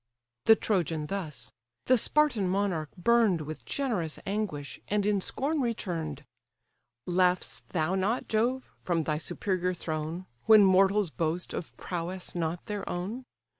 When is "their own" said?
12.65-13.25